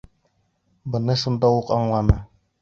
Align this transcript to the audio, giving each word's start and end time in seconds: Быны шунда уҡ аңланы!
Быны 0.95 1.17
шунда 1.25 1.53
уҡ 1.59 1.71
аңланы! 1.77 2.17